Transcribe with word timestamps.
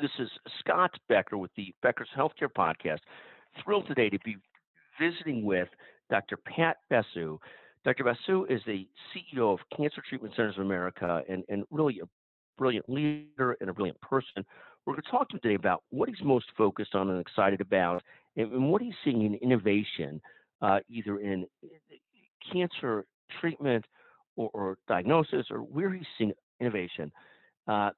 This 0.00 0.10
is 0.18 0.30
Scott 0.60 0.92
Becker 1.08 1.36
with 1.36 1.50
the 1.54 1.74
Becker's 1.82 2.08
Healthcare 2.16 2.48
Podcast. 2.48 3.00
Thrilled 3.62 3.86
today 3.86 4.08
to 4.08 4.18
be 4.24 4.36
visiting 4.98 5.44
with 5.44 5.68
Dr. 6.08 6.38
Pat 6.38 6.78
Basu. 6.88 7.38
Dr. 7.84 8.04
Basu 8.04 8.46
is 8.46 8.62
the 8.66 8.88
CEO 9.12 9.52
of 9.52 9.58
Cancer 9.76 10.02
Treatment 10.08 10.34
Centers 10.34 10.56
of 10.56 10.64
America 10.64 11.22
and, 11.28 11.44
and 11.50 11.64
really 11.70 12.00
a 12.02 12.08
brilliant 12.56 12.88
leader 12.88 13.58
and 13.60 13.68
a 13.68 13.72
brilliant 13.74 14.00
person. 14.00 14.46
We're 14.86 14.94
going 14.94 15.02
to 15.02 15.10
talk 15.10 15.28
to 15.28 15.36
him 15.36 15.40
today 15.42 15.56
about 15.56 15.82
what 15.90 16.08
he's 16.08 16.24
most 16.24 16.46
focused 16.56 16.94
on 16.94 17.10
and 17.10 17.20
excited 17.20 17.60
about 17.60 18.02
and, 18.36 18.50
and 18.52 18.70
what 18.72 18.80
he's 18.80 18.94
seeing 19.04 19.22
in 19.26 19.34
innovation, 19.34 20.22
uh, 20.62 20.78
either 20.88 21.20
in 21.20 21.46
cancer 22.50 23.04
treatment 23.40 23.84
or, 24.36 24.48
or, 24.54 24.78
diagnosis 24.88 25.46
or 25.50 25.58
where 25.58 25.92
he's 25.92 26.06
seeing 26.16 26.32
innovation. 26.60 27.12
Uh, 27.68 27.90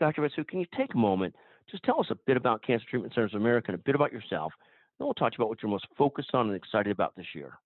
Dr. 0.00 0.22
Basu, 0.22 0.44
can 0.44 0.60
you 0.60 0.66
take 0.76 0.94
a 0.94 0.98
moment, 0.98 1.34
just 1.70 1.82
tell 1.82 2.00
us 2.00 2.06
a 2.10 2.16
bit 2.26 2.36
about 2.36 2.62
Cancer 2.62 2.86
Treatment 2.88 3.14
Centers 3.14 3.34
of 3.34 3.40
America 3.40 3.66
and 3.68 3.74
a 3.74 3.82
bit 3.82 3.94
about 3.94 4.12
yourself, 4.12 4.52
then 4.98 5.06
we'll 5.06 5.14
talk 5.14 5.32
about 5.36 5.48
what 5.48 5.62
you're 5.62 5.70
most 5.70 5.86
focused 5.96 6.30
on 6.34 6.48
and 6.48 6.56
excited 6.56 6.90
about 6.90 7.14
this 7.16 7.26
year. 7.34 7.58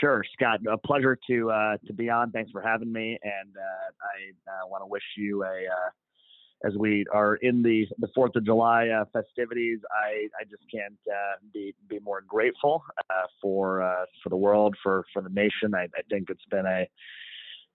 Sure, 0.00 0.24
Scott. 0.34 0.60
A 0.70 0.76
pleasure 0.76 1.16
to 1.28 1.50
uh, 1.50 1.76
to 1.86 1.92
be 1.92 2.10
on. 2.10 2.32
Thanks 2.32 2.50
for 2.50 2.60
having 2.60 2.92
me, 2.92 3.18
and 3.22 3.54
uh, 3.56 4.50
I 4.50 4.64
uh, 4.64 4.66
want 4.66 4.82
to 4.82 4.86
wish 4.86 5.02
you 5.16 5.44
a 5.44 5.46
uh, 5.46 6.66
as 6.66 6.74
we 6.76 7.04
are 7.12 7.36
in 7.36 7.62
the 7.62 7.86
the 7.98 8.08
Fourth 8.12 8.34
of 8.34 8.44
July 8.44 8.88
uh, 8.88 9.04
festivities. 9.12 9.78
I, 9.92 10.26
I 10.40 10.44
just 10.44 10.64
can't 10.72 10.98
uh, 11.08 11.36
be 11.54 11.72
be 11.88 12.00
more 12.00 12.22
grateful 12.26 12.82
for 13.40 14.06
for 14.22 14.28
the 14.28 14.36
world, 14.36 14.74
for 14.82 15.04
for 15.12 15.22
the 15.22 15.30
nation. 15.30 15.74
I, 15.74 15.84
I 15.84 16.02
think 16.10 16.30
it's 16.30 16.44
been 16.50 16.66
a 16.66 16.88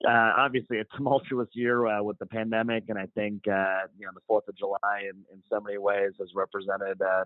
uh, 0.07 0.33
obviously 0.37 0.79
a 0.79 0.83
tumultuous 0.95 1.49
year 1.53 1.85
uh, 1.85 2.03
with 2.03 2.17
the 2.19 2.25
pandemic, 2.25 2.85
and 2.89 2.97
I 2.97 3.07
think 3.15 3.47
uh, 3.47 3.87
you 3.97 4.05
know 4.05 4.11
the 4.13 4.21
Fourth 4.27 4.47
of 4.47 4.57
July 4.57 5.01
in, 5.03 5.17
in 5.31 5.41
so 5.49 5.59
many 5.59 5.77
ways 5.77 6.11
has 6.19 6.29
represented 6.35 7.01
uh, 7.01 7.25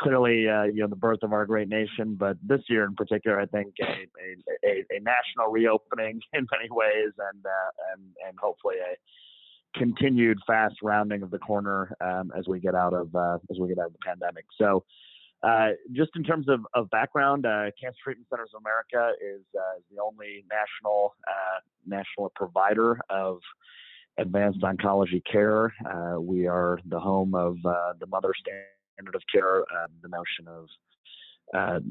clearly 0.00 0.48
uh, 0.48 0.64
you 0.64 0.80
know 0.80 0.88
the 0.88 0.96
birth 0.96 1.22
of 1.22 1.32
our 1.32 1.46
great 1.46 1.68
nation. 1.68 2.16
But 2.18 2.36
this 2.42 2.62
year 2.68 2.84
in 2.84 2.94
particular, 2.94 3.40
I 3.40 3.46
think 3.46 3.74
a, 3.80 3.84
a, 3.84 4.68
a, 4.68 4.84
a 4.90 5.00
national 5.00 5.50
reopening 5.50 6.20
in 6.32 6.46
many 6.52 6.70
ways, 6.70 7.12
and 7.18 7.44
uh, 7.44 7.92
and 7.92 8.02
and 8.26 8.38
hopefully 8.40 8.76
a 8.76 9.78
continued 9.78 10.38
fast 10.46 10.76
rounding 10.82 11.22
of 11.22 11.30
the 11.30 11.38
corner 11.38 11.96
um, 12.00 12.30
as 12.38 12.46
we 12.46 12.60
get 12.60 12.74
out 12.74 12.94
of 12.94 13.08
as 13.50 13.58
we 13.58 13.68
get 13.68 13.78
out 13.78 13.86
of 13.86 13.92
the 13.92 13.98
pandemic. 14.04 14.44
So. 14.58 14.84
Uh, 15.44 15.70
just 15.92 16.10
in 16.16 16.22
terms 16.22 16.48
of, 16.48 16.60
of 16.74 16.88
background, 16.90 17.44
uh, 17.44 17.66
Cancer 17.78 17.98
Treatment 18.02 18.26
Centers 18.30 18.48
of 18.54 18.62
America 18.62 19.12
is, 19.20 19.42
uh, 19.54 19.78
the 19.90 20.00
only 20.02 20.44
national 20.50 21.14
uh, 21.28 21.60
national 21.86 22.32
provider 22.34 22.98
of 23.10 23.40
advanced 24.16 24.60
oncology 24.62 25.20
care. 25.30 25.74
Uh, 25.84 26.18
we 26.18 26.46
are 26.46 26.78
the 26.88 26.98
home 26.98 27.34
of 27.34 27.56
the 27.62 28.06
mother 28.06 28.32
standard 28.40 29.14
of 29.14 29.22
care, 29.30 29.64
the 30.02 30.08
notion 30.08 30.48
of 30.48 31.82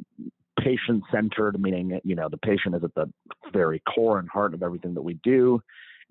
patient 0.59 1.03
centered, 1.11 1.59
meaning 1.59 1.99
you 2.03 2.15
know 2.15 2.29
the 2.29 2.37
patient 2.37 2.73
is 2.75 2.83
at 2.83 2.95
the 2.95 3.11
very 3.51 3.81
core 3.93 4.17
and 4.17 4.29
heart 4.29 4.53
of 4.53 4.63
everything 4.63 4.95
that 4.95 5.01
we 5.01 5.19
do. 5.23 5.61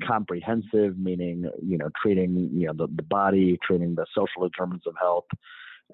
Comprehensive, 0.06 0.96
meaning 0.96 1.50
you 1.60 1.78
know 1.78 1.88
treating 2.00 2.50
you 2.52 2.68
know 2.68 2.72
the, 2.72 2.86
the 2.94 3.02
body, 3.02 3.58
treating 3.66 3.96
the 3.96 4.06
social 4.14 4.48
determinants 4.48 4.86
of 4.86 4.94
health 5.00 5.26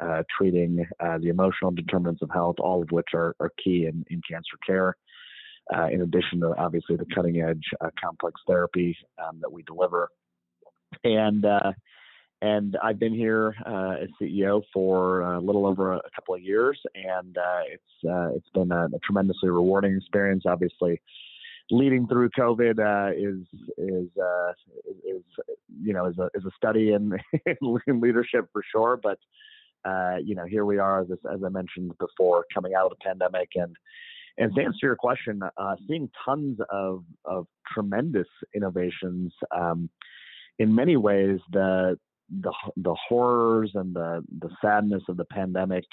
uh, 0.01 0.23
treating 0.37 0.87
uh, 1.01 1.19
the 1.19 1.29
emotional 1.29 1.71
determinants 1.71 2.23
of 2.23 2.31
health, 2.33 2.57
all 2.59 2.83
of 2.83 2.91
which 2.91 3.09
are, 3.15 3.35
are 3.41 3.51
key 3.63 3.87
in, 3.87 4.05
in 4.11 4.21
cancer 4.29 4.57
care. 4.67 4.97
Uh, 5.75 5.89
in 5.93 6.01
addition 6.01 6.41
to 6.41 6.55
obviously 6.57 6.97
the 6.97 7.05
cutting 7.15 7.43
edge 7.43 7.63
uh, 7.83 7.91
complex 8.03 8.41
therapy 8.47 8.97
um, 9.23 9.39
that 9.41 9.53
we 9.53 9.63
deliver. 9.65 10.09
And 11.05 11.45
uh, 11.45 11.73
and 12.41 12.75
I've 12.83 12.99
been 12.99 13.13
here 13.13 13.55
uh, 13.67 13.97
as 14.03 14.09
CEO 14.21 14.63
for 14.73 15.21
a 15.21 15.41
little 15.41 15.67
over 15.67 15.93
a, 15.93 16.01
couple 16.15 16.35
of 16.35 16.41
years, 16.41 16.81
and 16.95 17.37
it's 17.71 18.37
it's 18.37 18.49
been 18.55 18.73
a, 18.73 18.87
a, 18.87 18.99
tremendously 19.05 19.51
rewarding 19.51 19.97
experience. 19.97 20.45
Obviously, 20.47 21.03
leading 21.71 22.07
through 22.07 22.31
COVID 22.31 22.79
uh, 22.79 23.13
is 23.15 23.47
is 23.77 24.09
uh, 24.19 24.53
is 25.07 25.23
you 25.83 25.93
know 25.93 26.07
is 26.07 26.19
a 26.19 26.31
is 26.35 26.45
a 26.45 26.51
study 26.57 26.93
in, 26.93 27.13
in 27.87 28.01
leadership 28.01 28.49
for 28.53 28.63
sure. 28.71 28.99
But 29.03 29.19
uh, 29.85 30.17
you 30.23 30.35
know, 30.35 30.45
here 30.45 30.65
we 30.65 30.79
are, 30.79 31.03
as, 31.03 31.09
as 31.33 31.41
I 31.45 31.49
mentioned 31.49 31.93
before, 31.99 32.45
coming 32.53 32.75
out 32.75 32.87
of 32.87 32.91
the 32.91 33.05
pandemic, 33.05 33.51
and 33.55 33.75
and 34.39 34.55
to 34.55 34.63
answer 34.63 34.79
your 34.83 34.97
question, 34.97 35.41
uh, 35.57 35.77
seeing 35.89 36.11
tons 36.25 36.59
of 36.71 37.05
of 37.25 37.47
tremendous 37.73 38.29
innovations. 38.55 39.33
Um, 39.55 39.91
in 40.59 40.75
many 40.75 40.97
ways, 40.97 41.41
the 41.53 41.99
the 42.43 42.53
the 42.77 42.97
horrors 43.09 43.73
and 43.75 43.95
the 43.95 44.25
the 44.41 44.51
sadness 44.61 45.03
of 45.09 45.17
the 45.17 45.25
pandemic, 45.27 45.85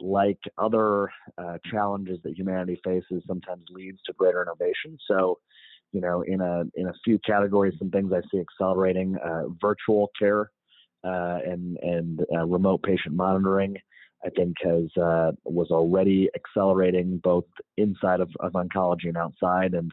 like 0.00 0.38
other 0.58 1.10
uh, 1.38 1.58
challenges 1.70 2.18
that 2.24 2.38
humanity 2.38 2.80
faces, 2.84 3.22
sometimes 3.26 3.64
leads 3.70 3.98
to 4.06 4.12
greater 4.12 4.42
innovation. 4.42 4.98
So, 5.08 5.38
you 5.92 6.00
know, 6.00 6.22
in 6.22 6.40
a 6.40 6.64
in 6.74 6.88
a 6.88 6.94
few 7.04 7.18
categories, 7.20 7.74
some 7.78 7.90
things 7.90 8.12
I 8.12 8.20
see 8.30 8.40
accelerating: 8.40 9.16
uh, 9.24 9.44
virtual 9.60 10.10
care 10.18 10.50
uh, 11.04 11.38
and 11.44 11.76
and 11.82 12.20
uh, 12.34 12.44
remote 12.46 12.82
patient 12.82 13.14
monitoring. 13.14 13.76
I 14.24 14.30
think 14.30 14.56
has 14.62 14.96
uh, 14.96 15.32
was 15.44 15.70
already 15.70 16.30
accelerating 16.34 17.20
both 17.22 17.44
inside 17.76 18.20
of, 18.20 18.30
of 18.40 18.52
oncology 18.52 19.08
and 19.08 19.16
outside, 19.18 19.74
and 19.74 19.92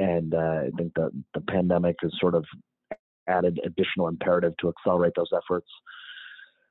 and 0.00 0.34
uh, 0.34 0.62
I 0.66 0.70
think 0.76 0.92
that 0.94 1.10
the 1.34 1.40
pandemic 1.42 1.96
has 2.02 2.12
sort 2.20 2.34
of 2.34 2.44
added 3.28 3.60
additional 3.64 4.08
imperative 4.08 4.54
to 4.60 4.68
accelerate 4.68 5.12
those 5.14 5.30
efforts. 5.32 5.68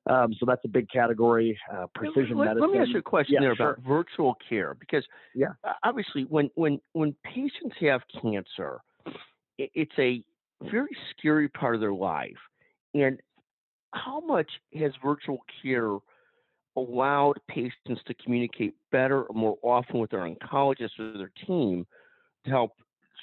Um, 0.09 0.33
so 0.39 0.45
that's 0.45 0.63
a 0.65 0.67
big 0.67 0.89
category. 0.89 1.57
Uh, 1.71 1.85
precision 1.93 2.37
let, 2.37 2.47
medicine. 2.47 2.69
Let 2.69 2.71
me 2.71 2.79
ask 2.79 2.89
you 2.89 2.99
a 2.99 3.01
question 3.01 3.35
yeah, 3.35 3.41
there 3.41 3.55
sure. 3.55 3.71
about 3.71 3.87
virtual 3.87 4.35
care, 4.49 4.75
because 4.79 5.05
yeah. 5.35 5.53
obviously 5.83 6.23
when 6.23 6.49
when 6.55 6.79
when 6.93 7.15
patients 7.23 7.75
have 7.81 8.01
cancer, 8.21 8.79
it, 9.57 9.69
it's 9.73 9.97
a 9.99 10.21
very 10.69 10.95
scary 11.11 11.47
part 11.47 11.75
of 11.75 11.81
their 11.81 11.93
life, 11.93 12.41
and 12.93 13.21
how 13.93 14.19
much 14.21 14.51
has 14.73 14.93
virtual 15.03 15.39
care 15.61 15.97
allowed 16.77 17.35
patients 17.49 18.01
to 18.05 18.13
communicate 18.15 18.75
better 18.91 19.23
or 19.23 19.35
more 19.35 19.57
often 19.63 19.99
with 19.99 20.11
their 20.11 20.21
oncologist 20.21 20.99
or 20.99 21.17
their 21.17 21.31
team 21.47 21.85
to 22.45 22.51
help 22.51 22.71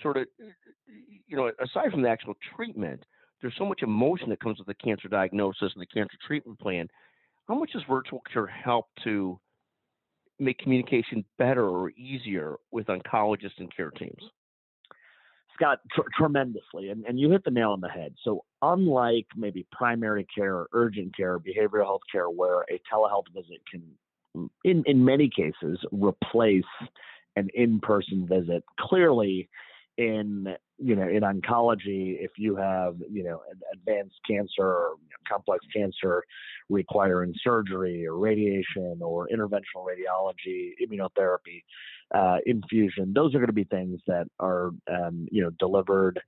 sort 0.03 0.17
of, 0.19 0.27
eh, 0.41 0.47
eh, 0.47 0.93
you 1.27 1.37
know, 1.37 1.51
aside 1.61 1.91
from 1.91 2.03
the 2.03 2.09
actual 2.11 2.35
treatment, 2.57 3.05
there's 3.41 3.57
so 3.59 3.67
much 3.67 3.83
emotion 3.83 4.31
that 4.31 4.41
comes 4.41 4.59
with 4.59 4.67
the 4.69 4.75
cancer 4.75 5.09
diagnosis 5.09 5.73
and 5.75 5.83
the 5.83 5.87
cancer 5.87 6.17
treatment 6.27 6.59
plan. 6.61 6.89
How 7.49 7.57
much 7.57 7.73
does 7.73 7.85
virtual 7.89 8.21
care 8.33 8.47
help 8.47 8.87
to 9.05 9.41
make 10.39 10.59
communication 10.59 11.25
better 11.39 11.67
or 11.69 11.91
easier 11.91 12.57
with 12.71 12.87
oncologists 12.87 13.59
and 13.59 13.75
care 13.75 13.91
teams? 13.91 14.23
Scott, 15.57 15.81
tr- 15.93 16.03
tremendously. 16.17 16.91
And, 16.91 17.05
and 17.07 17.19
you 17.19 17.31
hit 17.31 17.45
the 17.45 17.51
nail 17.51 17.71
on 17.71 17.81
the 17.81 17.89
head. 17.89 18.15
So, 18.23 18.45
unlike 18.63 19.27
maybe 19.37 19.67
primary 19.73 20.27
care 20.35 20.55
or 20.55 20.69
urgent 20.73 21.17
care, 21.17 21.35
or 21.35 21.41
behavioral 21.41 21.85
health 21.85 22.03
care, 22.11 22.29
where 22.31 22.63
a 22.63 22.81
telehealth 22.93 23.27
visit 23.35 23.61
can, 23.71 23.83
in, 24.65 24.83
in 24.87 25.05
many 25.05 25.29
cases, 25.29 25.79
replace 25.91 26.65
an 27.37 27.49
in 27.55 27.81
person 27.81 28.27
visit, 28.27 28.65
clearly 28.79 29.49
in 29.99 30.55
you 30.79 30.95
know 30.95 31.09
in 31.09 31.23
oncology 31.23 32.17
if 32.21 32.33
you 32.37 32.57
have 32.57 32.97
you 33.11 33.25
know 33.25 33.41
advanced 33.73 34.17
cancer 34.29 34.63
or 34.63 34.91
you 35.03 35.11
know, 35.11 35.17
complex 35.29 35.65
cancer 35.75 36.23
requiring 36.69 37.35
surgery 37.43 38.07
or 38.07 38.17
radiation 38.17 38.99
or 39.01 39.29
interventional 39.29 39.85
radiology 39.87 40.73
immunotherapy 40.83 41.63
uh, 42.15 42.39
infusion 42.47 43.13
those 43.15 43.35
are 43.35 43.39
going 43.39 43.47
to 43.47 43.53
be 43.53 43.65
things 43.65 44.01
that 44.07 44.27
are 44.39 44.71
um, 44.91 45.27
you 45.31 45.43
know 45.43 45.51
delivered 45.59 46.21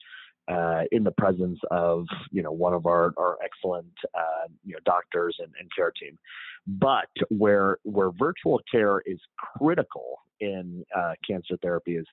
uh, 0.48 0.82
in 0.92 1.04
the 1.04 1.10
presence 1.10 1.59
of 1.70 2.06
you 2.30 2.42
know 2.42 2.50
one 2.53 2.72
of 2.72 2.86
our, 2.86 3.12
our 3.19 3.36
excellent 3.44 3.92
uh, 4.15 4.48
you 4.65 4.72
know 4.72 4.78
doctors 4.84 5.36
and, 5.39 5.53
and 5.60 5.68
care 5.77 5.91
team. 5.91 6.18
But 6.66 7.09
where 7.28 7.78
where 7.83 8.10
virtual 8.10 8.60
care 8.71 9.01
is 9.04 9.18
critical 9.36 10.21
in 10.41 10.84
uh, 10.97 11.12
cancer 11.28 11.56
therapy 11.62 11.97
is 11.97 12.06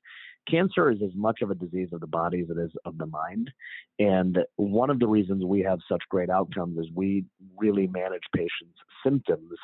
cancer 0.50 0.90
is 0.92 1.00
as 1.04 1.12
much 1.16 1.42
of 1.42 1.52
a 1.52 1.56
disease 1.56 1.90
of 1.92 2.00
the 2.00 2.08
body 2.08 2.42
as 2.42 2.50
it 2.50 2.60
is 2.60 2.72
of 2.86 2.98
the 2.98 3.06
mind. 3.06 3.52
And 4.00 4.40
one 4.56 4.90
of 4.90 5.00
the 5.00 5.08
reasons 5.08 5.44
we 5.44 5.62
have 5.62 5.80
such 5.90 6.04
great 6.10 6.30
outcomes 6.30 6.78
is 6.78 6.88
we 6.94 7.26
really 7.58 7.88
manage 7.88 8.24
patients' 8.36 8.80
symptoms 9.04 9.58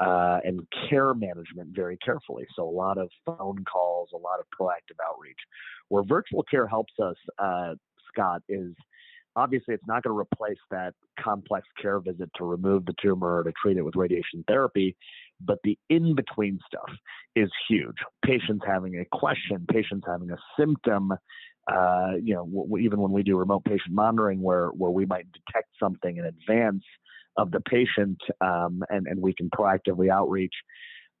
uh, 0.00 0.40
and 0.44 0.66
care 0.88 1.14
management 1.14 1.68
very 1.74 1.96
carefully. 1.98 2.46
So, 2.56 2.68
a 2.68 2.70
lot 2.70 2.98
of 2.98 3.08
phone 3.24 3.64
calls, 3.64 4.10
a 4.12 4.18
lot 4.18 4.40
of 4.40 4.46
proactive 4.58 4.98
outreach. 5.06 5.38
Where 5.88 6.02
virtual 6.02 6.42
care 6.42 6.66
helps 6.66 6.94
us, 7.00 7.16
uh, 7.38 7.74
Scott, 8.12 8.42
is 8.48 8.74
obviously 9.36 9.74
it's 9.74 9.86
not 9.86 10.02
going 10.02 10.14
to 10.14 10.18
replace 10.18 10.58
that 10.70 10.94
complex 11.20 11.66
care 11.80 12.00
visit 12.00 12.30
to 12.36 12.44
remove 12.44 12.84
the 12.84 12.94
tumor 13.00 13.38
or 13.38 13.44
to 13.44 13.52
treat 13.62 13.76
it 13.76 13.82
with 13.82 13.96
radiation 13.96 14.44
therapy 14.48 14.96
but 15.44 15.58
the 15.64 15.78
in 15.88 16.14
between 16.14 16.58
stuff 16.66 16.90
is 17.36 17.50
huge. 17.68 17.96
Patients 18.24 18.64
having 18.66 18.96
a 18.96 19.16
question, 19.16 19.66
patients 19.68 20.04
having 20.06 20.30
a 20.30 20.36
symptom 20.58 21.12
uh, 21.70 22.12
you 22.22 22.34
know, 22.34 22.44
w- 22.46 22.78
even 22.78 23.00
when 23.00 23.12
we 23.12 23.22
do 23.22 23.36
remote 23.36 23.64
patient 23.64 23.92
monitoring, 23.94 24.42
where 24.42 24.68
where 24.70 24.90
we 24.90 25.06
might 25.06 25.26
detect 25.32 25.68
something 25.78 26.16
in 26.16 26.24
advance 26.24 26.82
of 27.36 27.50
the 27.50 27.60
patient, 27.60 28.18
um, 28.40 28.82
and 28.90 29.06
and 29.06 29.20
we 29.20 29.32
can 29.34 29.48
proactively 29.50 30.10
outreach, 30.10 30.54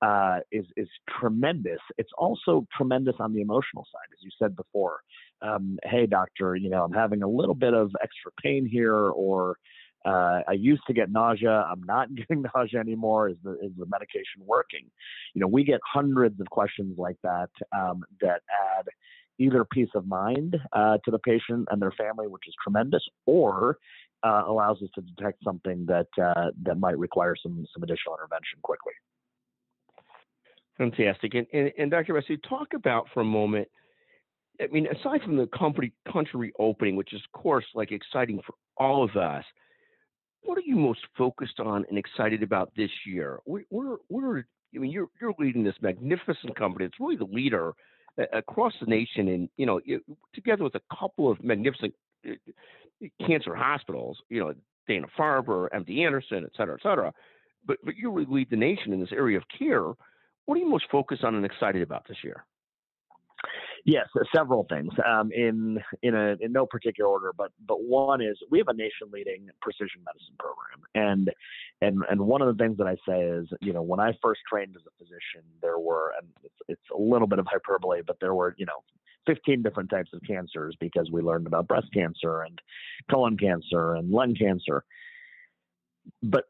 uh, 0.02 0.40
is 0.50 0.66
is 0.76 0.88
tremendous. 1.20 1.78
It's 1.96 2.10
also 2.18 2.66
tremendous 2.76 3.14
on 3.20 3.32
the 3.32 3.40
emotional 3.40 3.86
side, 3.92 4.12
as 4.12 4.18
you 4.22 4.30
said 4.38 4.56
before. 4.56 5.00
Um, 5.42 5.78
hey, 5.84 6.06
doctor, 6.06 6.56
you 6.56 6.70
know, 6.70 6.82
I'm 6.82 6.92
having 6.92 7.22
a 7.22 7.28
little 7.28 7.54
bit 7.54 7.74
of 7.74 7.92
extra 8.02 8.32
pain 8.42 8.66
here, 8.66 8.96
or 8.96 9.56
uh, 10.04 10.40
I 10.48 10.52
used 10.52 10.82
to 10.86 10.92
get 10.92 11.10
nausea. 11.10 11.66
I'm 11.70 11.82
not 11.82 12.14
getting 12.14 12.44
nausea 12.54 12.80
anymore. 12.80 13.28
Is 13.28 13.36
the 13.42 13.52
is 13.52 13.72
the 13.78 13.86
medication 13.86 14.44
working? 14.44 14.90
You 15.34 15.40
know, 15.40 15.48
we 15.48 15.64
get 15.64 15.80
hundreds 15.84 16.40
of 16.40 16.48
questions 16.50 16.98
like 16.98 17.16
that 17.22 17.50
um, 17.76 18.02
that 18.20 18.42
add 18.78 18.86
either 19.38 19.64
peace 19.64 19.88
of 19.94 20.06
mind 20.06 20.56
uh, 20.72 20.98
to 21.04 21.10
the 21.10 21.18
patient 21.18 21.68
and 21.70 21.80
their 21.80 21.92
family, 21.92 22.28
which 22.28 22.42
is 22.46 22.54
tremendous, 22.62 23.02
or 23.26 23.78
uh, 24.22 24.42
allows 24.46 24.80
us 24.82 24.88
to 24.94 25.00
detect 25.00 25.42
something 25.42 25.86
that 25.86 26.08
uh, 26.22 26.50
that 26.62 26.78
might 26.78 26.98
require 26.98 27.34
some 27.42 27.64
some 27.72 27.82
additional 27.82 28.14
intervention 28.14 28.58
quickly. 28.62 28.92
Fantastic. 30.78 31.34
And, 31.34 31.46
and, 31.52 31.70
and 31.78 31.90
Dr. 31.90 32.14
Basu, 32.14 32.36
talk 32.48 32.68
about 32.74 33.06
for 33.12 33.20
a 33.20 33.24
moment. 33.24 33.68
I 34.60 34.66
mean, 34.68 34.86
aside 34.86 35.22
from 35.22 35.36
the 35.36 35.46
company 35.46 35.92
country 36.10 36.52
opening, 36.58 36.96
which 36.96 37.12
is 37.12 37.20
of 37.24 37.40
course 37.40 37.64
like 37.74 37.92
exciting 37.92 38.40
for 38.46 38.54
all 38.76 39.04
of 39.04 39.16
us, 39.16 39.44
what 40.44 40.58
are 40.58 40.62
you 40.62 40.76
most 40.76 41.00
focused 41.16 41.60
on 41.60 41.84
and 41.88 41.98
excited 41.98 42.42
about 42.42 42.72
this 42.76 42.90
year? 43.06 43.38
We're, 43.46 43.96
we're, 44.08 44.44
I 44.74 44.78
mean, 44.78 44.90
you're 44.90 45.08
you're 45.20 45.34
leading 45.38 45.64
this 45.64 45.74
magnificent 45.80 46.56
company. 46.56 46.84
It's 46.86 47.00
really 47.00 47.16
the 47.16 47.24
leader 47.24 47.74
across 48.32 48.72
the 48.80 48.86
nation, 48.86 49.28
and 49.28 49.48
you 49.56 49.66
know, 49.66 49.80
together 50.34 50.64
with 50.64 50.74
a 50.74 50.96
couple 50.98 51.30
of 51.30 51.42
magnificent 51.42 51.94
uh, 52.28 52.32
cancer 53.26 53.54
hospitals, 53.54 54.18
you 54.28 54.40
know, 54.40 54.54
Dana 54.88 55.06
Farber, 55.18 55.68
MD 55.70 56.04
Anderson, 56.04 56.44
et 56.44 56.52
cetera, 56.56 56.74
et 56.74 56.82
cetera. 56.82 57.12
But 57.66 57.78
but 57.84 57.96
you 57.96 58.10
really 58.10 58.30
lead 58.30 58.50
the 58.50 58.56
nation 58.56 58.92
in 58.92 59.00
this 59.00 59.12
area 59.12 59.38
of 59.38 59.44
care. 59.56 59.92
What 60.46 60.56
are 60.56 60.58
you 60.58 60.68
most 60.68 60.86
focused 60.90 61.22
on 61.24 61.34
and 61.34 61.44
excited 61.44 61.82
about 61.82 62.06
this 62.08 62.18
year? 62.24 62.44
Yes, 63.84 64.06
several 64.34 64.64
things. 64.68 64.92
Um, 65.04 65.32
in 65.32 65.80
in 66.02 66.14
a 66.14 66.36
in 66.40 66.52
no 66.52 66.66
particular 66.66 67.10
order, 67.10 67.32
but 67.36 67.50
but 67.66 67.82
one 67.82 68.20
is 68.20 68.38
we 68.48 68.58
have 68.58 68.68
a 68.68 68.74
nation 68.74 69.08
leading 69.12 69.48
precision 69.60 70.02
medicine 70.04 70.36
program, 70.38 70.82
and 70.94 71.30
and 71.80 72.04
and 72.08 72.20
one 72.20 72.42
of 72.42 72.56
the 72.56 72.62
things 72.62 72.78
that 72.78 72.86
I 72.86 72.94
say 73.08 73.22
is, 73.22 73.48
you 73.60 73.72
know, 73.72 73.82
when 73.82 73.98
I 73.98 74.12
first 74.22 74.40
trained 74.48 74.76
as 74.76 74.82
a 74.86 74.96
physician, 74.98 75.42
there 75.60 75.80
were, 75.80 76.12
and 76.20 76.28
it's, 76.44 76.54
it's 76.68 76.90
a 76.94 77.00
little 77.00 77.26
bit 77.26 77.40
of 77.40 77.46
hyperbole, 77.50 78.02
but 78.06 78.18
there 78.20 78.34
were, 78.34 78.54
you 78.56 78.66
know, 78.66 78.84
15 79.26 79.62
different 79.62 79.90
types 79.90 80.10
of 80.12 80.20
cancers 80.24 80.76
because 80.78 81.10
we 81.12 81.20
learned 81.20 81.48
about 81.48 81.66
breast 81.66 81.88
cancer 81.92 82.42
and 82.42 82.60
colon 83.10 83.36
cancer 83.36 83.94
and 83.94 84.10
lung 84.10 84.36
cancer. 84.36 84.84
But 86.22 86.44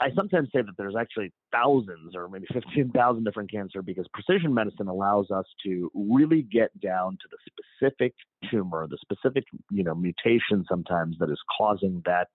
I 0.00 0.08
sometimes 0.14 0.48
say 0.52 0.62
that 0.62 0.76
there's 0.76 0.94
actually 0.98 1.32
thousands 1.52 2.14
or 2.14 2.28
maybe 2.28 2.46
15,000 2.52 3.24
different 3.24 3.50
cancer 3.50 3.82
because 3.82 4.06
precision 4.12 4.52
medicine 4.54 4.88
allows 4.88 5.30
us 5.30 5.46
to 5.64 5.90
really 5.94 6.42
get 6.42 6.78
down 6.80 7.12
to 7.12 7.28
the 7.30 7.38
specific 7.46 8.14
tumor, 8.50 8.86
the 8.88 8.98
specific, 9.00 9.44
you 9.70 9.84
know, 9.84 9.94
mutation 9.94 10.64
sometimes 10.68 11.16
that 11.20 11.30
is 11.30 11.38
causing 11.56 12.02
that, 12.06 12.28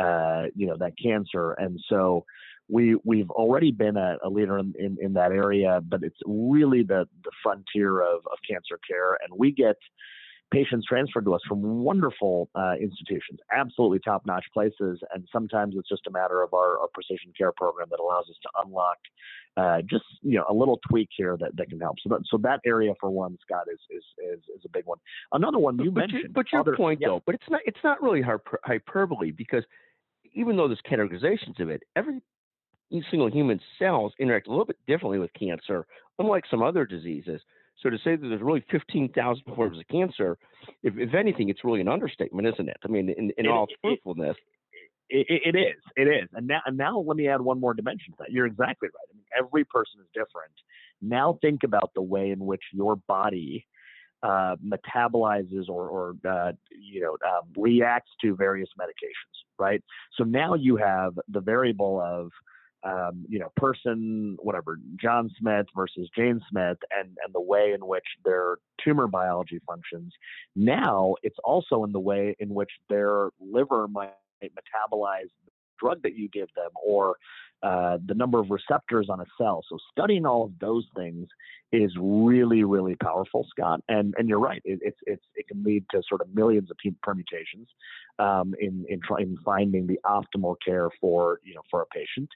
uh, 0.00 0.46
you 0.54 0.66
know, 0.66 0.76
that 0.78 0.92
cancer. 1.02 1.52
And 1.52 1.78
so 1.88 2.24
we, 2.68 2.96
we've 3.04 3.30
already 3.30 3.72
been 3.72 3.96
a, 3.96 4.16
a 4.24 4.28
leader 4.28 4.58
in, 4.58 4.74
in, 4.78 4.96
in, 5.00 5.12
that 5.14 5.32
area, 5.32 5.80
but 5.82 6.02
it's 6.02 6.18
really 6.26 6.82
the, 6.82 7.08
the 7.24 7.30
frontier 7.42 8.00
of, 8.00 8.20
of 8.26 8.38
cancer 8.48 8.78
care. 8.88 9.14
And 9.14 9.38
we 9.38 9.52
get, 9.52 9.76
patients 10.50 10.86
transferred 10.86 11.24
to 11.24 11.34
us 11.34 11.40
from 11.46 11.62
wonderful 11.82 12.48
uh, 12.54 12.74
institutions, 12.80 13.38
absolutely 13.52 13.98
top 13.98 14.24
notch 14.26 14.44
places. 14.52 15.00
And 15.14 15.26
sometimes 15.32 15.74
it's 15.76 15.88
just 15.88 16.06
a 16.06 16.10
matter 16.10 16.42
of 16.42 16.54
our, 16.54 16.78
our 16.78 16.88
precision 16.92 17.32
care 17.36 17.52
program 17.52 17.88
that 17.90 18.00
allows 18.00 18.26
us 18.28 18.36
to 18.42 18.48
unlock 18.64 18.98
uh, 19.56 19.82
just 19.82 20.04
you 20.22 20.38
know 20.38 20.44
a 20.48 20.54
little 20.54 20.78
tweak 20.88 21.08
here 21.16 21.36
that, 21.38 21.56
that 21.56 21.68
can 21.68 21.80
help. 21.80 21.96
So 22.02 22.10
that 22.10 22.20
so 22.30 22.38
that 22.38 22.60
area 22.64 22.92
for 23.00 23.10
one, 23.10 23.36
Scott, 23.42 23.66
is 23.72 23.80
is 23.90 24.04
is, 24.32 24.40
is 24.56 24.62
a 24.64 24.68
big 24.68 24.86
one. 24.86 24.98
Another 25.32 25.58
one 25.58 25.78
you 25.78 25.90
but 25.90 26.00
mentioned. 26.00 26.22
You, 26.24 26.28
but 26.30 26.46
your 26.52 26.60
other, 26.60 26.76
point 26.76 27.00
yeah. 27.00 27.08
though, 27.08 27.22
but 27.26 27.34
it's 27.34 27.50
not 27.50 27.60
it's 27.66 27.78
not 27.82 28.00
really 28.02 28.22
hyperbole 28.64 29.32
because 29.32 29.64
even 30.34 30.56
though 30.56 30.68
there's 30.68 30.80
categorizations 30.88 31.60
of 31.60 31.70
it, 31.70 31.82
every 31.96 32.20
single 33.10 33.30
human 33.30 33.60
cells 33.78 34.12
interact 34.18 34.46
a 34.46 34.50
little 34.50 34.64
bit 34.64 34.78
differently 34.86 35.18
with 35.18 35.30
cancer, 35.38 35.86
unlike 36.18 36.44
some 36.50 36.62
other 36.62 36.86
diseases. 36.86 37.40
So 37.82 37.90
to 37.90 37.98
say 37.98 38.16
that 38.16 38.26
there's 38.26 38.42
really 38.42 38.64
15,000 38.70 39.42
forms 39.54 39.78
of 39.78 39.86
cancer, 39.88 40.36
if, 40.82 40.94
if 40.96 41.14
anything, 41.14 41.48
it's 41.48 41.64
really 41.64 41.80
an 41.80 41.88
understatement, 41.88 42.48
isn't 42.48 42.68
it? 42.68 42.76
I 42.84 42.88
mean, 42.88 43.08
in, 43.10 43.30
in 43.38 43.46
it, 43.46 43.48
all 43.48 43.66
truthfulness. 43.84 44.36
It, 45.08 45.26
it, 45.28 45.54
it 45.54 45.58
is. 45.58 45.82
It 45.96 46.08
is. 46.08 46.28
And 46.34 46.46
now, 46.46 46.60
and 46.66 46.76
now 46.76 46.98
let 46.98 47.16
me 47.16 47.28
add 47.28 47.40
one 47.40 47.60
more 47.60 47.74
dimension 47.74 48.12
to 48.12 48.16
that. 48.20 48.32
You're 48.32 48.46
exactly 48.46 48.88
right. 48.88 49.08
I 49.12 49.16
mean, 49.16 49.24
every 49.38 49.64
person 49.64 50.00
is 50.00 50.06
different. 50.12 50.52
Now 51.00 51.38
think 51.40 51.62
about 51.62 51.92
the 51.94 52.02
way 52.02 52.30
in 52.30 52.40
which 52.40 52.62
your 52.72 52.96
body 52.96 53.64
uh, 54.22 54.56
metabolizes 54.56 55.68
or, 55.68 55.88
or 55.88 56.16
uh, 56.28 56.52
you 56.70 57.00
know 57.00 57.16
um, 57.24 57.48
reacts 57.56 58.10
to 58.20 58.34
various 58.34 58.68
medications, 58.78 59.44
right? 59.58 59.82
So 60.16 60.24
now 60.24 60.54
you 60.54 60.76
have 60.76 61.12
the 61.28 61.40
variable 61.40 62.00
of 62.00 62.32
um, 62.84 63.24
you 63.28 63.38
know, 63.38 63.50
person, 63.56 64.36
whatever, 64.40 64.78
John 65.00 65.30
Smith 65.38 65.66
versus 65.74 66.08
Jane 66.16 66.40
Smith, 66.50 66.78
and 66.96 67.16
and 67.24 67.34
the 67.34 67.40
way 67.40 67.72
in 67.74 67.86
which 67.86 68.04
their 68.24 68.56
tumor 68.82 69.08
biology 69.08 69.60
functions. 69.66 70.12
Now 70.54 71.14
it's 71.22 71.38
also 71.44 71.84
in 71.84 71.92
the 71.92 72.00
way 72.00 72.36
in 72.38 72.50
which 72.54 72.70
their 72.88 73.30
liver 73.40 73.88
might 73.88 74.12
metabolize 74.42 75.30
the 75.44 75.50
drug 75.80 76.02
that 76.02 76.14
you 76.14 76.28
give 76.28 76.48
them, 76.54 76.70
or 76.82 77.16
uh, 77.62 77.98
the 78.06 78.14
number 78.14 78.38
of 78.38 78.50
receptors 78.50 79.08
on 79.10 79.20
a 79.20 79.24
cell. 79.36 79.64
So 79.68 79.78
studying 79.90 80.24
all 80.24 80.44
of 80.44 80.52
those 80.60 80.86
things 80.96 81.26
is 81.72 81.92
really, 82.00 82.64
really 82.64 82.94
powerful, 82.96 83.46
Scott. 83.50 83.80
And 83.88 84.14
and 84.16 84.28
you're 84.28 84.38
right. 84.38 84.62
It, 84.64 84.78
it's 84.82 84.98
it's 85.06 85.24
it 85.34 85.48
can 85.48 85.62
lead 85.64 85.84
to 85.90 86.02
sort 86.08 86.20
of 86.20 86.34
millions 86.34 86.70
of 86.70 86.76
permutations 87.02 87.68
um, 88.18 88.54
in 88.60 88.84
in 88.88 89.00
trying 89.06 89.36
finding 89.44 89.86
the 89.86 89.98
optimal 90.06 90.56
care 90.64 90.88
for 91.00 91.40
you 91.44 91.54
know 91.54 91.62
for 91.70 91.82
a 91.82 91.86
patient. 91.86 92.28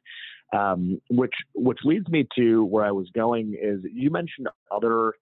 Um, 0.52 1.00
which 1.08 1.34
which 1.54 1.78
leads 1.84 2.08
me 2.08 2.26
to 2.36 2.64
where 2.64 2.84
I 2.84 2.90
was 2.90 3.08
going 3.14 3.56
is 3.60 3.80
you 3.90 4.10
mentioned 4.10 4.48
other 4.70 5.14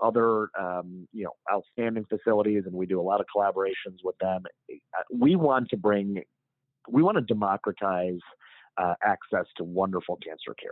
other 0.00 0.48
um, 0.58 1.06
you 1.12 1.24
know 1.24 1.32
outstanding 1.52 2.06
facilities, 2.08 2.64
and 2.66 2.74
we 2.74 2.86
do 2.86 3.00
a 3.00 3.02
lot 3.02 3.20
of 3.20 3.26
collaborations 3.34 3.98
with 4.02 4.16
them. 4.18 4.44
We 5.12 5.36
want 5.36 5.68
to 5.70 5.76
bring 5.76 6.22
we 6.90 7.02
want 7.02 7.18
to 7.18 7.22
democratize 7.22 8.20
uh, 8.78 8.94
access 9.02 9.46
to 9.56 9.64
wonderful 9.64 10.16
cancer 10.16 10.54
care. 10.54 10.70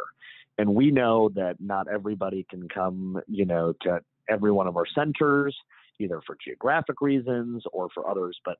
And 0.58 0.74
we 0.74 0.90
know 0.90 1.30
that 1.34 1.56
not 1.60 1.86
everybody 1.88 2.46
can 2.48 2.68
come, 2.68 3.20
you 3.26 3.44
know, 3.44 3.74
to 3.82 4.00
every 4.28 4.52
one 4.52 4.66
of 4.66 4.76
our 4.76 4.86
centers, 4.94 5.56
either 5.98 6.20
for 6.26 6.36
geographic 6.42 7.00
reasons 7.00 7.64
or 7.72 7.88
for 7.94 8.08
others. 8.08 8.38
But 8.44 8.56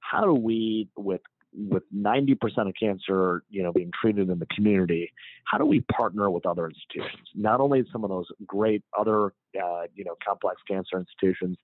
how 0.00 0.22
do 0.22 0.34
we, 0.34 0.88
with 0.96 1.20
with 1.56 1.84
90% 1.94 2.36
of 2.66 2.74
cancer, 2.78 3.44
you 3.48 3.62
know, 3.62 3.72
being 3.72 3.92
treated 4.00 4.28
in 4.28 4.38
the 4.38 4.46
community, 4.46 5.12
how 5.44 5.56
do 5.56 5.64
we 5.64 5.82
partner 5.82 6.28
with 6.28 6.44
other 6.46 6.66
institutions? 6.66 7.28
Not 7.34 7.60
only 7.60 7.84
some 7.92 8.02
of 8.02 8.10
those 8.10 8.26
great 8.44 8.82
other, 8.98 9.26
uh, 9.56 9.82
you 9.94 10.04
know, 10.04 10.16
complex 10.26 10.60
cancer 10.68 10.98
institutions, 10.98 11.56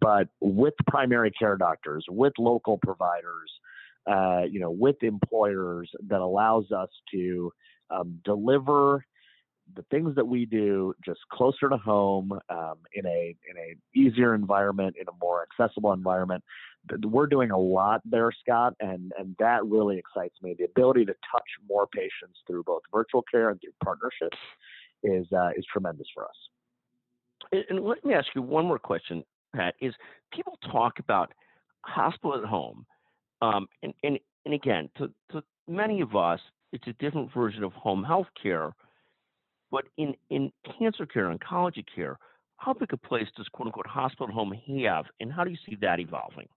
but 0.00 0.28
with 0.40 0.74
primary 0.86 1.30
care 1.30 1.56
doctors, 1.56 2.06
with 2.08 2.32
local 2.38 2.78
providers, 2.78 3.50
uh, 4.06 4.42
you 4.48 4.60
know, 4.60 4.70
with 4.70 5.02
employers 5.02 5.90
that 6.08 6.20
allows 6.20 6.70
us 6.70 6.88
to 7.12 7.52
um, 7.90 8.20
deliver 8.24 9.04
the 9.74 9.82
things 9.90 10.14
that 10.14 10.26
we 10.26 10.46
do 10.46 10.94
just 11.04 11.20
closer 11.32 11.68
to 11.68 11.76
home 11.76 12.32
um, 12.50 12.76
in 12.94 13.04
a 13.06 13.34
in 13.50 13.56
a 13.58 13.98
easier 13.98 14.34
environment 14.34 14.94
in 15.00 15.08
a 15.08 15.12
more 15.20 15.44
accessible 15.50 15.92
environment. 15.92 16.42
We're 17.04 17.26
doing 17.26 17.50
a 17.50 17.58
lot 17.58 18.00
there 18.04 18.30
scott 18.40 18.74
and 18.78 19.12
and 19.18 19.34
that 19.40 19.64
really 19.64 19.98
excites 19.98 20.36
me. 20.40 20.54
The 20.56 20.64
ability 20.64 21.04
to 21.06 21.14
touch 21.32 21.48
more 21.68 21.88
patients 21.88 22.38
through 22.46 22.62
both 22.62 22.82
virtual 22.92 23.24
care 23.30 23.50
and 23.50 23.60
through 23.60 23.72
partnerships 23.82 24.38
is 25.02 25.26
uh, 25.32 25.50
is 25.56 25.64
tremendous 25.72 26.06
for 26.14 26.24
us. 26.24 27.60
And 27.68 27.84
let 27.84 28.04
me 28.04 28.14
ask 28.14 28.28
you 28.34 28.42
one 28.42 28.66
more 28.66 28.78
question 28.78 29.24
pat 29.54 29.74
is 29.80 29.94
people 30.32 30.58
talk 30.70 30.98
about 30.98 31.32
hospital 31.80 32.36
at 32.36 32.44
home 32.44 32.86
um, 33.42 33.68
and, 33.82 33.94
and, 34.02 34.18
and 34.44 34.54
again, 34.54 34.88
to, 34.98 35.10
to 35.32 35.42
many 35.68 36.00
of 36.00 36.16
us, 36.16 36.40
it's 36.72 36.86
a 36.86 36.92
different 36.94 37.32
version 37.32 37.64
of 37.64 37.72
home 37.72 38.04
health 38.04 38.28
care. 38.40 38.72
But 39.70 39.84
in, 39.96 40.14
in 40.30 40.52
cancer 40.78 41.06
care, 41.06 41.34
oncology 41.34 41.84
care, 41.94 42.18
how 42.58 42.72
big 42.72 42.92
a 42.92 42.96
place 42.96 43.26
does 43.36 43.48
quote 43.48 43.66
unquote 43.66 43.86
hospital 43.86 44.32
home 44.32 44.54
have, 44.82 45.06
and 45.20 45.32
how 45.32 45.44
do 45.44 45.50
you 45.50 45.58
see 45.68 45.76
that 45.80 46.00
evolving? 46.00 46.48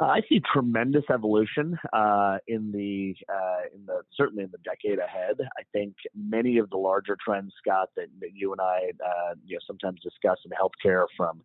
Uh, 0.00 0.06
I 0.06 0.20
see 0.28 0.40
tremendous 0.52 1.04
evolution 1.12 1.78
uh, 1.92 2.38
in 2.48 2.72
the 2.72 3.14
uh, 3.28 3.74
in 3.74 3.84
the 3.84 4.00
certainly 4.16 4.44
in 4.44 4.50
the 4.50 4.58
decade 4.58 4.98
ahead. 4.98 5.36
I 5.58 5.62
think 5.72 5.94
many 6.16 6.58
of 6.58 6.70
the 6.70 6.78
larger 6.78 7.16
trends, 7.22 7.52
Scott, 7.58 7.90
that, 7.96 8.06
that 8.20 8.30
you 8.34 8.52
and 8.52 8.60
I 8.60 8.92
uh, 9.04 9.34
you 9.44 9.56
know 9.56 9.60
sometimes 9.66 10.00
discuss 10.00 10.38
in 10.44 10.50
healthcare, 10.52 11.04
from 11.16 11.42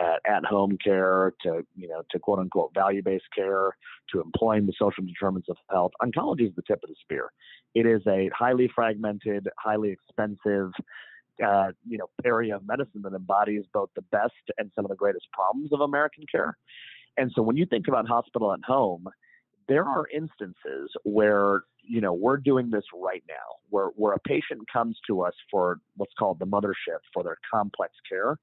uh, 0.00 0.16
at-home 0.26 0.76
care 0.82 1.32
to 1.42 1.64
you 1.76 1.88
know 1.88 2.02
to 2.10 2.18
quote 2.18 2.38
unquote 2.38 2.72
value-based 2.74 3.24
care 3.34 3.70
to 4.10 4.20
employing 4.20 4.66
the 4.66 4.72
social 4.78 5.04
determinants 5.04 5.48
of 5.48 5.56
health. 5.70 5.92
Oncology 6.02 6.48
is 6.48 6.54
the 6.56 6.62
tip 6.66 6.80
of 6.82 6.88
the 6.88 6.96
spear. 7.00 7.30
It 7.74 7.86
is 7.86 8.02
a 8.06 8.30
highly 8.36 8.70
fragmented, 8.74 9.48
highly 9.58 9.90
expensive. 9.90 10.70
Uh, 11.44 11.72
you 11.84 11.98
know, 11.98 12.06
area 12.24 12.54
of 12.54 12.64
medicine 12.64 13.02
that 13.02 13.12
embodies 13.12 13.64
both 13.72 13.88
the 13.96 14.02
best 14.12 14.30
and 14.56 14.70
some 14.72 14.84
of 14.84 14.88
the 14.88 14.94
greatest 14.94 15.26
problems 15.32 15.72
of 15.72 15.80
American 15.80 16.24
care. 16.30 16.56
And 17.16 17.32
so 17.34 17.42
when 17.42 17.56
you 17.56 17.66
think 17.66 17.88
about 17.88 18.06
hospital 18.06 18.52
at 18.52 18.60
home, 18.64 19.08
there 19.68 19.84
are 19.84 20.06
instances 20.14 20.90
where 21.04 21.62
you 21.82 22.00
know 22.00 22.12
we're 22.12 22.36
doing 22.36 22.70
this 22.70 22.84
right 22.94 23.22
now 23.28 23.34
where 23.70 23.88
where 23.96 24.12
a 24.12 24.18
patient 24.20 24.60
comes 24.72 24.98
to 25.06 25.22
us 25.22 25.34
for 25.50 25.78
what's 25.96 26.12
called 26.18 26.38
the 26.38 26.46
mothership 26.46 27.00
for 27.12 27.22
their 27.22 27.36
complex 27.50 27.92
care 28.08 28.38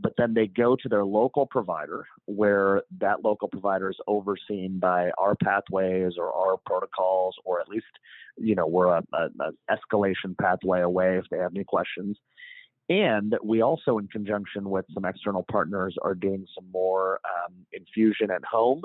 but 0.00 0.12
then 0.16 0.34
they 0.34 0.46
go 0.46 0.76
to 0.76 0.88
their 0.88 1.04
local 1.04 1.46
provider 1.46 2.06
where 2.26 2.82
that 3.00 3.24
local 3.24 3.48
provider 3.48 3.90
is 3.90 3.96
overseen 4.06 4.78
by 4.78 5.10
our 5.18 5.34
pathways 5.34 6.12
or 6.18 6.32
our 6.32 6.56
protocols 6.66 7.34
or 7.44 7.60
at 7.60 7.68
least 7.68 7.86
you 8.36 8.54
know 8.54 8.66
we're 8.66 8.86
a, 8.86 9.02
a, 9.12 9.28
a 9.40 9.74
escalation 9.76 10.36
pathway 10.40 10.80
away 10.80 11.18
if 11.18 11.24
they 11.30 11.38
have 11.38 11.52
any 11.54 11.64
questions. 11.64 12.16
And 12.90 13.36
we 13.44 13.60
also 13.60 13.98
in 13.98 14.08
conjunction 14.08 14.70
with 14.70 14.86
some 14.94 15.04
external 15.04 15.44
partners 15.50 15.94
are 16.02 16.14
doing 16.14 16.46
some 16.54 16.70
more 16.72 17.20
um, 17.24 17.54
infusion 17.72 18.30
at 18.30 18.42
home 18.44 18.82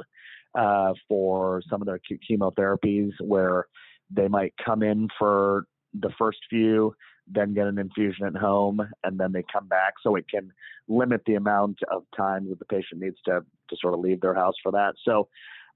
uh, 0.55 0.93
for 1.07 1.61
some 1.69 1.81
of 1.81 1.87
their 1.87 1.99
chemotherapies 2.29 3.11
where 3.21 3.67
they 4.11 4.27
might 4.27 4.53
come 4.63 4.83
in 4.83 5.07
for 5.17 5.65
the 5.93 6.11
first 6.17 6.39
few, 6.49 6.93
then 7.27 7.53
get 7.53 7.67
an 7.67 7.79
infusion 7.79 8.25
at 8.25 8.35
home, 8.35 8.81
and 9.03 9.19
then 9.19 9.31
they 9.31 9.43
come 9.51 9.67
back. 9.67 9.93
So 10.01 10.15
it 10.15 10.25
can 10.29 10.51
limit 10.87 11.21
the 11.25 11.35
amount 11.35 11.79
of 11.91 12.03
time 12.15 12.49
that 12.49 12.59
the 12.59 12.65
patient 12.65 13.01
needs 13.01 13.17
to, 13.25 13.41
to 13.69 13.77
sort 13.79 13.93
of 13.93 13.99
leave 13.99 14.21
their 14.21 14.35
house 14.35 14.55
for 14.61 14.71
that. 14.73 14.95
So 15.05 15.29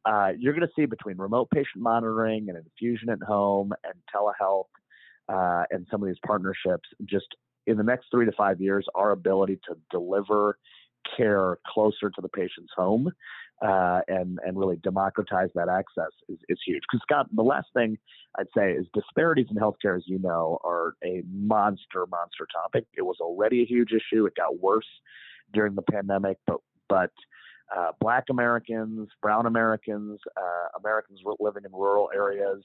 uh, 0.06 0.32
you're 0.38 0.54
going 0.54 0.68
to 0.68 0.74
see 0.76 0.86
between 0.86 1.18
remote 1.18 1.50
patient 1.52 1.84
monitoring 1.84 2.50
and 2.50 2.58
infusion 2.58 3.10
at 3.10 3.22
home 3.22 3.74
and 3.84 3.94
telehealth 4.14 4.66
uh, 5.30 5.64
and 5.72 5.86
some 5.90 6.02
of 6.02 6.08
these 6.08 6.20
partnerships, 6.26 6.88
just 7.06 7.28
in 7.66 7.78
the 7.78 7.84
next 7.84 8.08
three 8.12 8.26
to 8.26 8.32
five 8.32 8.62
years, 8.62 8.86
our 8.96 9.12
ability 9.12 9.60
to 9.68 9.76
deliver 9.92 10.58
care 11.16 11.58
closer 11.68 12.10
to 12.10 12.22
the 12.22 12.30
patient's 12.30 12.72
home 12.76 13.12
uh, 13.62 14.02
and 14.08 14.40
and 14.46 14.58
really 14.58 14.78
democratize 14.78 15.50
that 15.56 15.70
access 15.70 16.12
is, 16.30 16.38
is 16.50 16.60
huge. 16.66 16.82
Because 16.90 17.02
Scott, 17.04 17.28
the 17.34 17.44
last 17.44 17.68
thing 17.74 17.98
I'd 18.38 18.48
say 18.56 18.72
is 18.72 18.86
disparities 18.94 19.48
in 19.50 19.58
healthcare, 19.58 19.96
as 19.96 20.04
you 20.06 20.20
know, 20.20 20.60
are 20.64 20.94
a 21.04 21.24
monster 21.32 22.06
monster 22.08 22.48
topic. 22.54 22.86
It 22.96 23.04
was 23.04 23.18
already 23.20 23.64
a 23.64 23.66
huge 23.66 23.92
issue. 23.92 24.26
It 24.26 24.36
got 24.36 24.60
worse 24.60 24.88
during 25.54 25.76
the 25.76 25.82
pandemic, 25.82 26.38
but 26.46 26.58
but 26.90 27.12
uh, 27.76 27.92
Black 28.00 28.26
Americans, 28.30 29.10
Brown 29.22 29.46
Americans, 29.46 30.20
uh, 30.38 30.80
Americans 30.80 31.20
living 31.40 31.64
in 31.66 31.72
rural 31.72 32.10
areas 32.16 32.64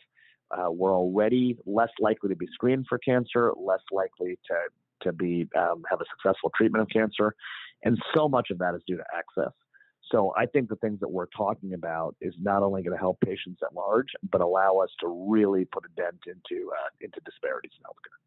uh, 0.50 0.70
were 0.70 0.92
already 0.92 1.56
less 1.66 1.90
likely 1.98 2.28
to 2.28 2.36
be 2.36 2.46
screened 2.52 2.86
for 2.88 2.98
cancer, 2.98 3.52
less 3.56 3.82
likely 3.90 4.38
to 4.46 4.54
to 5.02 5.12
be 5.12 5.48
um, 5.58 5.82
have 5.90 6.00
a 6.00 6.04
successful 6.16 6.50
treatment 6.56 6.82
of 6.82 6.88
cancer, 6.88 7.34
and 7.82 7.98
so 8.14 8.28
much 8.28 8.50
of 8.50 8.58
that 8.58 8.74
is 8.74 8.82
due 8.86 8.96
to 8.96 9.04
access. 9.16 9.52
So 10.12 10.32
I 10.36 10.46
think 10.46 10.68
the 10.68 10.76
things 10.76 11.00
that 11.00 11.08
we're 11.08 11.26
talking 11.26 11.72
about 11.72 12.14
is 12.20 12.34
not 12.40 12.62
only 12.62 12.82
going 12.82 12.94
to 12.94 13.00
help 13.00 13.18
patients 13.20 13.62
at 13.64 13.74
large, 13.74 14.08
but 14.30 14.42
allow 14.42 14.76
us 14.76 14.90
to 15.00 15.08
really 15.28 15.64
put 15.64 15.84
a 15.84 15.88
dent 16.00 16.20
into 16.26 16.70
uh, 16.70 16.90
into 17.00 17.18
disparities 17.24 17.72
in 17.78 17.82
healthcare. 17.82 18.18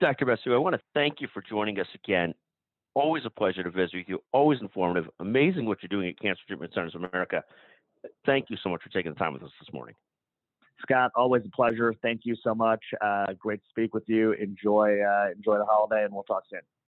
Dr. 0.00 0.26
Basu, 0.26 0.54
I 0.54 0.58
want 0.58 0.76
to 0.76 0.82
thank 0.94 1.20
you 1.20 1.28
for 1.32 1.42
joining 1.42 1.80
us 1.80 1.86
again. 1.94 2.34
Always 2.94 3.24
a 3.24 3.30
pleasure 3.30 3.62
to 3.62 3.70
visit 3.70 3.96
with 3.96 4.08
you. 4.08 4.22
Always 4.32 4.60
informative. 4.60 5.08
Amazing 5.20 5.66
what 5.66 5.78
you're 5.82 5.88
doing 5.88 6.08
at 6.08 6.20
Cancer 6.20 6.42
Treatment 6.46 6.72
Centers 6.74 6.94
of 6.94 7.02
America. 7.02 7.42
Thank 8.26 8.50
you 8.50 8.56
so 8.62 8.68
much 8.68 8.82
for 8.82 8.90
taking 8.90 9.12
the 9.12 9.18
time 9.18 9.32
with 9.32 9.42
us 9.42 9.50
this 9.58 9.72
morning. 9.72 9.94
Scott, 10.82 11.10
always 11.16 11.42
a 11.44 11.50
pleasure. 11.50 11.92
Thank 12.02 12.20
you 12.24 12.36
so 12.44 12.54
much. 12.54 12.82
Uh, 13.00 13.32
great 13.38 13.60
to 13.62 13.68
speak 13.70 13.94
with 13.94 14.04
you. 14.06 14.32
Enjoy 14.32 15.00
uh, 15.00 15.30
enjoy 15.34 15.58
the 15.58 15.64
holiday, 15.64 16.04
and 16.04 16.12
we'll 16.12 16.24
talk 16.24 16.44
soon. 16.50 16.60